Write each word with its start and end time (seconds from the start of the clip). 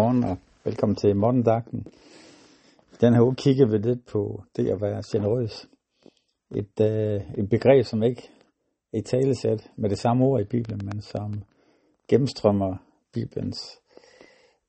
Godmorgen 0.00 0.24
og 0.24 0.38
velkommen 0.64 0.96
til 0.96 1.16
morgendagten. 1.16 1.86
Den 3.00 3.14
her 3.14 3.22
uge 3.22 3.34
kigger 3.34 3.66
vi 3.66 3.78
lidt 3.78 4.06
på 4.06 4.42
det 4.56 4.68
at 4.68 4.80
være 4.80 5.02
generøs. 5.12 5.68
Et, 6.56 6.80
øh, 6.80 7.20
et 7.38 7.48
begreb, 7.50 7.84
som 7.84 8.02
ikke 8.02 8.30
er 8.92 8.98
i 8.98 9.02
talesæt 9.02 9.70
med 9.76 9.90
det 9.90 9.98
samme 9.98 10.24
ord 10.24 10.40
i 10.40 10.44
Bibelen, 10.44 10.80
men 10.84 11.00
som 11.00 11.42
gennemstrømmer 12.08 12.76
Bibelens 13.12 13.80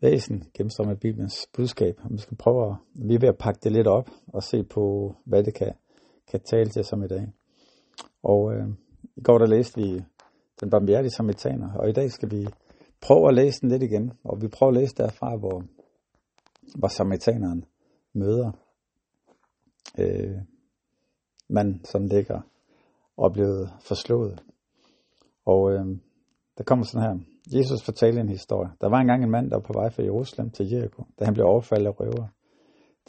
væsen, 0.01 0.43
gennemstrømmer 0.53 0.95
Bibelens 0.95 1.47
budskab. 1.53 1.95
Og 2.03 2.09
vi 2.11 2.17
skal 2.17 2.37
prøve 2.37 2.69
at, 2.69 2.75
vi 2.93 3.15
er 3.15 3.19
ved 3.19 3.29
at 3.29 3.37
pakke 3.39 3.59
det 3.63 3.71
lidt 3.71 3.87
op 3.87 4.09
og 4.27 4.43
se 4.43 4.63
på, 4.63 5.15
hvad 5.25 5.43
det 5.43 5.53
kan, 5.53 5.73
kan 6.31 6.39
tale 6.39 6.69
til 6.69 6.83
som 6.83 7.03
i 7.03 7.07
dag. 7.07 7.27
Og 8.23 8.53
øh, 8.53 8.67
i 9.15 9.21
går 9.21 9.37
der 9.37 9.47
læste 9.47 9.81
vi 9.81 10.01
den 10.61 10.69
barmhjertige 10.69 11.11
samaritaner, 11.11 11.73
og 11.73 11.89
i 11.89 11.93
dag 11.93 12.11
skal 12.11 12.31
vi 12.31 12.47
prøv 13.01 13.27
at 13.27 13.33
læse 13.33 13.61
den 13.61 13.69
lidt 13.69 13.83
igen, 13.83 14.13
og 14.23 14.41
vi 14.41 14.47
prøver 14.47 14.71
at 14.71 14.77
læse 14.77 14.95
derfra, 14.95 15.35
hvor, 15.35 15.63
hvor 16.75 16.87
samaritaneren 16.87 17.65
møder 18.13 18.51
øh, 19.97 20.37
mand, 21.49 21.85
som 21.85 22.05
ligger 22.05 22.41
og 23.17 23.33
blevet 23.33 23.73
forslået. 23.79 24.43
Og 25.45 25.71
øh, 25.71 25.85
der 26.57 26.63
kommer 26.63 26.85
sådan 26.85 27.07
her. 27.07 27.19
Jesus 27.57 27.83
fortalte 27.83 28.21
en 28.21 28.29
historie. 28.29 28.69
Der 28.81 28.89
var 28.89 28.97
engang 28.97 29.23
en 29.23 29.31
mand, 29.31 29.49
der 29.49 29.55
var 29.55 29.63
på 29.63 29.73
vej 29.73 29.89
fra 29.89 30.03
Jerusalem 30.03 30.49
til 30.49 30.69
Jericho, 30.69 31.03
da 31.19 31.25
han 31.25 31.33
blev 31.33 31.45
overfaldet 31.45 31.87
af 31.87 31.99
røver. 31.99 32.27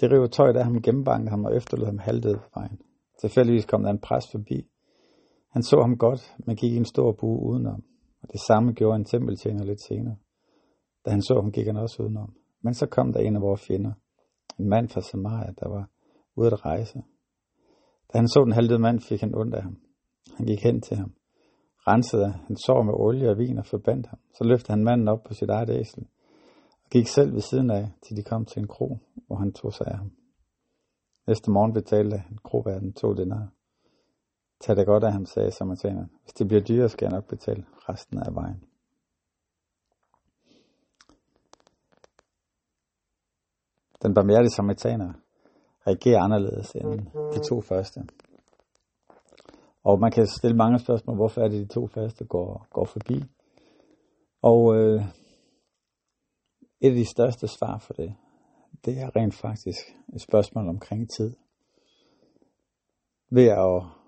Det 0.01 0.13
river 0.13 0.27
tøjet 0.27 0.57
af 0.57 0.65
ham, 0.65 0.83
gennembankede 0.83 1.31
ham 1.31 1.45
og 1.45 1.57
efterlod 1.57 1.87
ham 1.87 1.99
halvdød 1.99 2.37
på 2.37 2.49
vejen. 2.55 2.81
Tilfældigvis 3.21 3.65
kom 3.65 3.83
der 3.83 3.91
en 3.91 3.99
præst 3.99 4.31
forbi. 4.31 4.69
Han 5.49 5.63
så 5.63 5.81
ham 5.81 5.97
godt, 5.99 6.37
men 6.47 6.57
gik 6.57 6.73
i 6.73 6.77
en 6.77 6.85
stor 6.85 7.13
bue 7.13 7.41
udenom. 7.43 7.85
Og 8.23 8.33
det 8.33 8.41
samme 8.41 8.73
gjorde 8.73 8.97
en 8.97 9.05
tempeltjener 9.05 9.65
lidt 9.65 9.83
senere. 9.89 10.17
Da 11.05 11.11
han 11.11 11.23
så 11.23 11.35
ham, 11.43 11.53
gik 11.53 11.67
han 11.67 11.77
også 11.77 12.03
udenom. 12.03 12.35
Men 12.61 12.75
så 12.75 12.87
kom 12.87 13.13
der 13.13 13.21
en 13.21 13.37
af 13.37 13.43
vores 13.43 13.67
fjender, 13.67 13.93
en 14.59 14.69
mand 14.69 14.89
fra 14.89 15.01
Samaria, 15.01 15.53
der 15.61 15.69
var 15.69 15.89
ude 16.37 16.47
at 16.53 16.65
rejse. 16.65 17.03
Da 18.13 18.19
han 18.19 18.29
så 18.29 18.43
den 18.45 18.53
halvdøde 18.53 18.79
mand, 18.79 19.01
fik 19.01 19.21
han 19.21 19.35
ondt 19.35 19.55
af 19.55 19.63
ham. 19.63 19.77
Han 20.37 20.47
gik 20.47 20.63
hen 20.63 20.81
til 20.81 20.97
ham, 20.97 21.13
rensede 21.89 22.33
han 22.47 22.57
sår 22.57 22.83
med 22.83 22.95
olie 22.95 23.31
og 23.31 23.39
vin 23.39 23.59
og 23.59 23.67
forbandt 23.67 24.07
ham. 24.07 24.19
Så 24.35 24.45
løftede 24.45 24.73
han 24.73 24.85
manden 24.85 25.09
op 25.09 25.23
på 25.25 25.35
sit 25.35 25.51
eget 25.51 25.71
æsel 25.71 26.07
og 26.85 26.91
gik 26.91 27.07
selv 27.07 27.33
ved 27.33 27.41
siden 27.41 27.71
af, 27.71 27.91
til 28.03 28.17
de 28.17 28.23
kom 28.23 28.45
til 28.45 28.61
en 28.61 28.69
kro, 28.69 28.99
hvor 29.27 29.37
han 29.37 29.53
tog 29.53 29.73
sig 29.73 29.87
af 29.87 29.97
ham. 29.97 30.11
Næste 31.27 31.51
morgen 31.51 31.73
betalte 31.73 32.17
han 32.17 32.39
kroværden 32.45 32.93
to 32.93 33.15
denar. 33.15 33.49
Tag 34.63 34.77
det 34.77 34.87
godt 34.87 35.05
af 35.05 35.13
ham, 35.13 35.27
sagde 35.27 35.51
samaritaneren. 35.51 36.11
Hvis 36.23 36.33
det 36.33 36.49
bliver 36.49 36.63
dyrere, 36.63 36.89
skal 36.89 37.05
jeg 37.05 37.13
nok 37.13 37.29
betale 37.29 37.65
resten 37.89 38.19
af 38.19 38.35
vejen. 38.35 38.65
Den 44.03 44.15
barmhjertige 44.15 44.51
samaritaner 44.51 45.13
reagerer 45.87 46.21
anderledes 46.21 46.71
end 46.71 47.07
de 47.35 47.49
to 47.49 47.61
første. 47.61 48.01
Og 49.85 50.01
man 50.01 50.11
kan 50.11 50.27
stille 50.27 50.57
mange 50.57 50.79
spørgsmål, 50.79 51.17
hvorfor 51.17 51.41
er 51.41 51.49
det 51.49 51.69
de 51.69 51.75
to 51.75 51.87
første 51.87 52.25
går, 52.25 52.67
går 52.71 52.85
forbi. 52.85 53.25
Og 54.43 54.77
øh, 54.77 55.03
et 56.81 56.89
af 56.91 56.95
de 56.95 57.11
største 57.11 57.49
svar 57.49 57.79
for 57.79 57.95
det, 57.95 58.15
det 58.85 58.99
er 58.99 59.17
rent 59.17 59.35
faktisk 59.35 59.81
et 60.15 60.21
spørgsmål 60.21 60.69
omkring 60.69 61.11
tid. 61.17 61.37
Ved 63.31 63.47
at, 63.47 64.02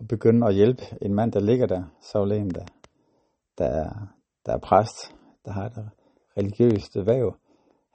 at 0.00 0.08
begynde 0.08 0.46
at 0.46 0.54
hjælpe 0.54 0.82
en 1.02 1.14
mand, 1.14 1.32
der 1.32 1.40
ligger 1.40 1.66
der, 1.66 1.84
så 2.00 2.22
en, 2.22 2.32
ehm, 2.32 2.50
der, 2.50 2.64
der, 3.58 3.64
er, 3.64 3.90
der 4.46 4.52
er 4.52 4.58
præst, 4.58 5.14
der 5.44 5.52
har 5.52 5.66
et 5.66 5.90
religiøst 6.36 6.96
væv, 7.06 7.34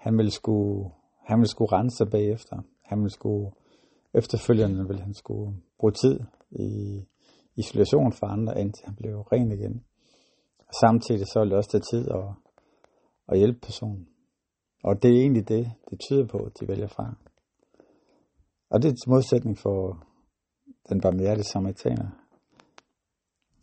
han 0.02 0.18
vil 0.18 0.32
skulle, 0.32 0.90
han 1.26 1.40
vil 1.40 1.48
skulle 1.48 1.72
rense 1.72 1.98
sig 1.98 2.10
bagefter. 2.10 2.58
Han 2.84 3.02
vil 3.02 3.12
skulle, 3.12 3.52
efterfølgende 4.14 4.88
vil 4.88 5.00
han 5.00 5.14
skulle 5.14 5.56
bruge 5.80 5.92
tid 5.92 6.20
i 6.52 7.02
isolation 7.56 8.14
for 8.14 8.28
andre, 8.28 8.62
indtil 8.62 8.86
han 8.86 8.96
blev 8.96 9.20
ren 9.20 9.52
igen. 9.52 9.84
Og 10.60 10.74
samtidig 10.82 11.28
så 11.28 11.40
vil 11.40 11.50
det 11.50 11.58
også 11.58 11.72
tage 11.72 11.88
tid 11.92 12.12
at, 12.12 12.28
at 13.28 13.38
hjælpe 13.38 13.60
personen. 13.60 14.08
Og 14.84 15.04
det 15.04 15.12
er 15.12 15.22
egentlig 15.22 15.48
det, 15.48 15.72
det 15.90 16.00
tyder 16.00 16.26
på, 16.28 16.38
at 16.38 16.60
de 16.60 16.68
vælger 16.68 16.88
fra. 16.88 17.16
Og 18.70 18.82
det 18.82 18.88
er 18.90 18.96
til 18.96 19.10
modsætning 19.10 19.58
for 19.58 20.08
den 20.90 21.02
barmhjertige 21.02 21.44
samaritaner. 21.44 22.10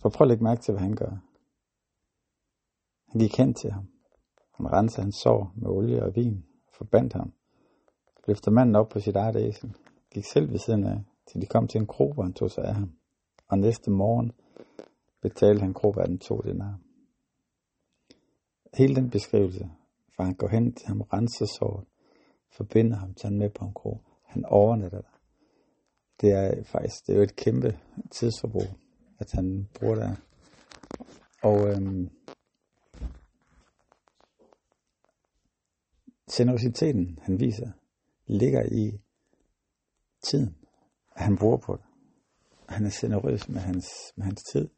For 0.02 0.08
prøv 0.08 0.24
at 0.24 0.28
lægge 0.28 0.44
mærke 0.44 0.60
til, 0.60 0.72
hvad 0.72 0.82
han 0.82 0.96
gør. 0.96 1.16
Han 3.08 3.20
gik 3.20 3.36
hen 3.36 3.54
til 3.54 3.70
ham. 3.70 3.88
Han 4.54 4.72
rensede 4.72 5.02
hans 5.02 5.16
sår 5.16 5.52
med 5.56 5.68
olie 5.68 6.02
og 6.02 6.16
vin 6.16 6.44
og 6.66 6.74
forbandt 6.74 7.12
ham. 7.12 7.32
Løfter 8.26 8.50
manden 8.50 8.76
op 8.76 8.88
på 8.88 9.00
sit 9.00 9.16
eget 9.16 9.36
æsel. 9.36 9.74
Gik 10.10 10.24
selv 10.24 10.50
ved 10.50 10.58
siden 10.58 10.84
af, 10.84 11.04
til 11.26 11.40
de 11.40 11.46
kom 11.46 11.68
til 11.68 11.80
en 11.80 11.86
kro, 11.86 12.12
hvor 12.12 12.22
han 12.22 12.32
tog 12.32 12.50
sig 12.50 12.64
af 12.64 12.74
ham. 12.74 12.92
Og 13.48 13.58
næste 13.58 13.90
morgen 13.90 14.32
betalte 15.22 15.60
han 15.60 15.74
kroverden 15.74 16.18
to 16.18 16.40
dinar. 16.40 16.78
Hele 18.74 18.96
den 18.96 19.10
beskrivelse 19.10 19.70
for 20.18 20.24
han 20.24 20.34
går 20.34 20.48
hen 20.48 20.72
til 20.72 20.88
ham, 20.88 21.00
renser 21.00 21.46
såret, 21.46 21.86
forbinder 22.50 22.96
ham, 22.96 23.14
tager 23.14 23.32
ham 23.32 23.38
med 23.38 23.50
på 23.50 23.64
en 23.64 23.72
kro. 23.72 24.00
Han 24.22 24.44
overnatter 24.44 25.00
der. 25.00 25.17
Det 26.20 26.32
er 26.32 26.64
faktisk, 26.64 27.06
det 27.06 27.12
er 27.12 27.16
jo 27.16 27.22
et 27.22 27.36
kæmpe 27.36 27.78
tidsforbrug, 28.10 28.68
at 29.18 29.32
han 29.32 29.68
bruger 29.74 29.94
der. 29.94 30.14
Og 31.42 31.68
øhm, 31.68 32.10
generositeten, 36.32 37.18
han 37.22 37.40
viser, 37.40 37.70
ligger 38.26 38.62
i 38.72 39.00
tiden, 40.22 40.56
at 41.16 41.24
han 41.24 41.36
bruger 41.36 41.56
på 41.56 41.76
det. 41.76 41.84
Han 42.68 42.86
er 42.86 42.90
generøs 43.00 43.48
med 43.48 43.60
hans, 43.60 43.88
med 44.16 44.24
hans 44.24 44.42
tid. 44.52 44.68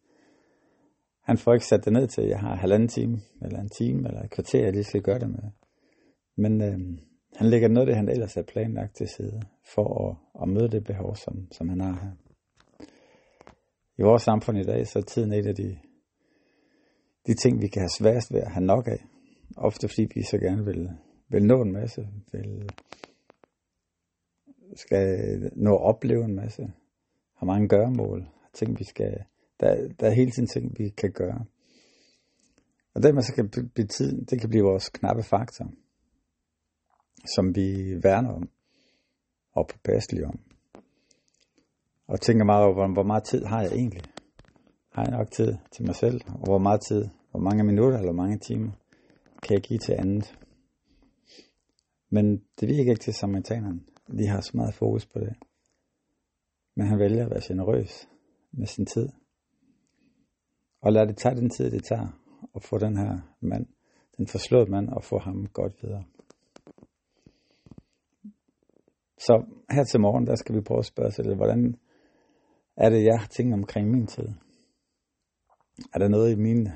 Han 1.21 1.39
får 1.39 1.55
ikke 1.55 1.67
sat 1.67 1.85
det 1.85 1.93
ned 1.93 2.09
til, 2.09 2.23
at 2.23 2.29
jeg 2.29 2.41
har 2.41 2.55
halvanden 2.55 2.89
time, 2.89 3.21
eller 3.43 3.61
en 3.61 3.71
time, 3.79 4.09
eller 4.09 4.23
et 4.23 4.31
kvarter, 4.31 4.65
jeg 4.65 4.73
lige 4.73 4.85
skal 4.85 5.03
gøre 5.03 5.19
det 5.19 5.31
med. 5.31 5.51
Men 6.37 6.63
øhm, 6.63 6.99
han 7.37 7.47
lægger 7.47 7.69
noget 7.69 7.87
af 7.89 7.91
det, 7.91 7.97
han 7.97 8.09
ellers 8.09 8.35
havde 8.35 8.47
planlagt 8.47 8.97
til 8.97 9.09
side, 9.09 9.43
for 9.75 10.09
at, 10.09 10.43
at 10.43 10.49
møde 10.49 10.69
det 10.69 10.85
behov, 10.85 11.17
som, 11.17 11.53
som 11.53 11.69
han 11.69 11.81
har 11.81 11.93
her. 12.03 12.13
I 13.99 14.03
vores 14.03 14.23
samfund 14.23 14.59
i 14.59 14.65
dag, 14.65 14.87
så 14.87 14.99
er 14.99 15.03
tiden 15.03 15.33
et 15.33 15.47
af 15.47 15.55
de, 15.55 15.79
de 17.27 17.35
ting, 17.35 17.61
vi 17.63 17.69
kan 17.69 17.83
have 17.83 17.97
sværest 17.99 18.33
ved 18.33 18.41
at 18.41 18.53
have 18.53 18.67
nok 18.67 18.87
af. 18.89 19.07
Ofte 19.57 19.89
fordi 19.89 20.09
vi 20.15 20.23
så 20.23 20.39
gerne 20.39 20.65
vil, 20.65 20.91
vil 21.29 21.45
nå 21.45 21.63
en 21.63 21.73
masse, 21.73 22.09
vil, 22.33 22.71
skal 24.77 25.39
nå 25.57 25.75
at 25.75 25.83
opleve 25.83 26.25
en 26.25 26.35
masse, 26.35 26.73
har 27.37 27.47
mange 27.47 27.69
gøremål, 27.69 28.29
ting 28.55 28.79
vi 28.79 28.85
skal 28.85 29.25
der, 29.61 29.89
der 30.01 30.07
er 30.07 30.15
hele 30.15 30.31
tiden 30.31 30.49
ting, 30.49 30.79
vi 30.79 30.89
kan 30.89 31.13
gøre. 31.13 31.45
Og 32.95 33.03
dermed 33.03 33.23
så 33.23 33.35
kan 33.35 33.49
blive 33.75 33.87
tiden, 33.87 34.25
det 34.25 34.41
kan 34.41 34.51
blive 34.51 34.65
vores 34.65 34.89
knappe 34.89 35.23
faktor, 35.23 35.73
som 37.25 37.55
vi 37.57 37.95
værner 38.03 38.31
om 38.31 38.49
og 39.53 39.69
påpasselige 39.69 40.27
om. 40.27 40.41
Og 42.07 42.21
tænker 42.21 42.45
meget 42.45 42.65
over, 42.65 42.93
hvor, 42.93 43.03
meget 43.03 43.25
tid 43.25 43.45
har 43.45 43.63
jeg 43.63 43.73
egentlig? 43.73 44.03
Har 44.93 45.03
jeg 45.03 45.11
nok 45.11 45.31
tid 45.31 45.57
til 45.73 45.87
mig 45.87 45.95
selv? 45.95 46.21
Og 46.27 46.45
hvor 46.45 46.59
meget 46.59 46.81
tid, 46.89 47.09
hvor 47.31 47.41
mange 47.41 47.65
minutter 47.65 47.99
eller 47.99 48.13
mange 48.13 48.39
timer 48.39 48.71
kan 49.43 49.55
jeg 49.55 49.63
give 49.63 49.79
til 49.79 49.93
andet? 49.93 50.39
Men 52.11 52.43
det 52.61 52.69
virker 52.69 52.91
ikke 52.91 53.03
til 53.03 53.15
samaritaneren. 53.15 53.87
Vi 54.09 54.25
har 54.25 54.41
så 54.41 54.51
meget 54.55 54.75
fokus 54.75 55.07
på 55.07 55.19
det. 55.19 55.35
Men 56.77 56.87
han 56.87 56.99
vælger 56.99 57.25
at 57.25 57.31
være 57.31 57.41
generøs 57.49 58.09
med 58.53 58.67
sin 58.67 58.87
tid. 58.87 59.09
Og 60.81 60.93
lad 60.93 61.07
det 61.07 61.17
tage 61.17 61.35
den 61.35 61.51
tid, 61.51 61.71
det 61.71 61.85
tager 61.85 62.09
at 62.57 62.63
få 62.63 62.79
den 62.79 62.97
her 62.97 63.19
mand, 63.41 63.67
den 64.17 64.27
forslåede 64.27 64.71
mand, 64.71 64.89
og 64.89 65.05
få 65.05 65.19
ham 65.19 65.47
godt 65.47 65.83
videre. 65.83 66.05
Så 69.27 69.45
her 69.71 69.85
til 69.85 70.01
morgen, 70.01 70.27
der 70.27 70.35
skal 70.35 70.55
vi 70.55 70.61
prøve 70.61 70.79
at 70.79 70.85
spørge 70.85 71.11
sig 71.11 71.35
hvordan 71.35 71.77
er 72.77 72.91
det, 72.91 73.05
jeg 73.05 73.21
tænker 73.31 73.55
omkring 73.55 73.91
min 73.91 74.07
tid? 74.07 74.29
Er 75.95 75.99
der 75.99 76.09
noget 76.09 76.33
i 76.33 76.35
min 76.35 76.69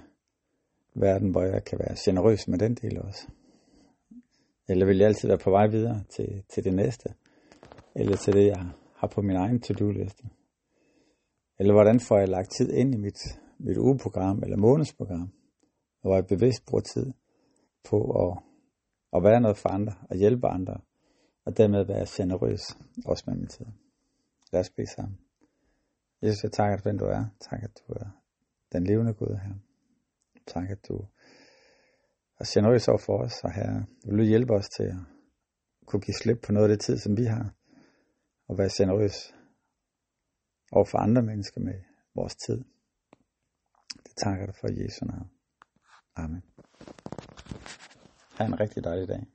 verden, 0.94 1.30
hvor 1.30 1.42
jeg 1.42 1.64
kan 1.64 1.78
være 1.78 1.96
generøs 2.04 2.48
med 2.48 2.58
den 2.58 2.74
del 2.74 3.02
også? 3.02 3.28
Eller 4.68 4.86
vil 4.86 4.98
jeg 4.98 5.06
altid 5.06 5.28
være 5.28 5.38
på 5.38 5.50
vej 5.50 5.66
videre 5.66 6.04
til, 6.16 6.44
til 6.48 6.64
det 6.64 6.74
næste? 6.74 7.08
Eller 7.94 8.16
til 8.16 8.32
det, 8.32 8.46
jeg 8.46 8.66
har 8.96 9.08
på 9.08 9.22
min 9.22 9.36
egen 9.36 9.60
to-do-liste? 9.60 10.24
Eller 11.58 11.72
hvordan 11.72 12.00
får 12.00 12.18
jeg 12.18 12.28
lagt 12.28 12.50
tid 12.50 12.72
ind 12.72 12.94
i 12.94 12.98
mit 12.98 13.18
mit 13.58 13.78
ugeprogram 13.78 14.42
eller 14.42 14.56
månedsprogram, 14.56 15.32
hvor 16.00 16.14
jeg 16.14 16.26
bevidst 16.26 16.66
bruger 16.66 16.82
tid 16.82 17.12
på 17.90 17.98
at, 18.24 18.38
at 19.16 19.22
være 19.22 19.40
noget 19.40 19.56
for 19.56 19.68
andre 19.68 19.92
og 20.10 20.16
hjælpe 20.16 20.46
andre, 20.46 20.80
og 21.44 21.56
dermed 21.56 21.84
være 21.84 22.06
generøs 22.16 22.62
også 23.06 23.24
med 23.26 23.36
min 23.36 23.46
tid. 23.46 23.66
Lad 24.52 24.60
os 24.60 24.70
bede 24.70 24.86
sammen. 24.96 25.18
Jesus, 26.22 26.42
jeg 26.42 26.52
takker 26.52 26.76
dig, 26.76 26.82
hvem 26.82 26.98
du 26.98 27.04
er. 27.04 27.24
Tak, 27.40 27.62
at 27.62 27.80
du 27.88 27.92
er 27.92 28.08
den 28.72 28.84
levende 28.84 29.14
Gud 29.14 29.36
her. 29.44 29.54
Tak, 30.46 30.70
at 30.70 30.88
du 30.88 31.06
er 32.40 32.44
generøs 32.54 32.88
over 32.88 32.98
for 32.98 33.24
os, 33.24 33.44
og 33.44 33.52
her 33.52 33.82
vil 34.04 34.18
du 34.18 34.22
hjælpe 34.22 34.52
os 34.54 34.68
til 34.68 34.84
at 34.84 34.96
kunne 35.86 36.00
give 36.00 36.14
slip 36.14 36.38
på 36.46 36.52
noget 36.52 36.70
af 36.70 36.76
det 36.76 36.80
tid, 36.80 36.98
som 36.98 37.16
vi 37.16 37.24
har, 37.24 37.54
og 38.48 38.58
være 38.58 38.70
generøs 38.78 39.34
over 40.72 40.84
for 40.84 40.98
andre 40.98 41.22
mennesker 41.22 41.60
med 41.60 41.78
vores 42.14 42.36
tid. 42.46 42.64
Det 44.04 44.16
takker 44.16 44.46
dig 44.46 44.54
for 44.60 44.68
Jesu 44.82 45.04
navn. 45.04 45.30
Amen. 46.16 46.42
Ha' 48.38 48.44
en 48.44 48.60
rigtig 48.60 48.84
dejlig 48.84 49.08
dag. 49.08 49.33